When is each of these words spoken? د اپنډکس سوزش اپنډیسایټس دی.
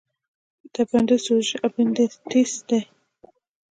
د 0.71 0.73
اپنډکس 0.83 1.21
سوزش 1.27 1.49
اپنډیسایټس 1.67 2.53
دی. 2.67 2.79